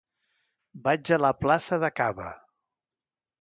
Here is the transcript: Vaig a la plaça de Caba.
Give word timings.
Vaig 0.87 1.11
a 1.17 1.19
la 1.25 1.31
plaça 1.43 1.79
de 1.85 1.91
Caba. 2.01 2.31